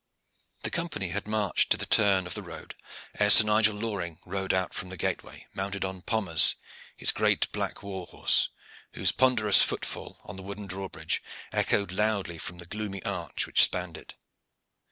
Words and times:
The 0.63 0.71
Company 0.71 1.09
had 1.09 1.27
marched 1.27 1.69
to 1.69 1.77
the 1.77 1.85
turn 1.85 2.25
of 2.25 2.33
the 2.33 2.41
road 2.41 2.73
ere 3.19 3.29
Sir 3.29 3.43
Nigel 3.43 3.75
Loring 3.75 4.17
rode 4.25 4.51
out 4.51 4.73
from 4.73 4.89
the 4.89 4.97
gateway, 4.97 5.45
mounted 5.53 5.85
on 5.85 6.01
Pommers, 6.01 6.55
his 6.97 7.11
great 7.11 7.51
black 7.51 7.83
war 7.83 8.07
horse, 8.07 8.49
whose 8.95 9.11
ponderous 9.11 9.61
footfall 9.61 10.19
on 10.23 10.37
the 10.37 10.41
wooden 10.41 10.65
drawbridge 10.65 11.21
echoed 11.53 11.91
loudly 11.91 12.39
from 12.39 12.57
the 12.57 12.65
gloomy 12.65 13.03
arch 13.03 13.45
which 13.45 13.61
spanned 13.61 13.95
it. 13.95 14.15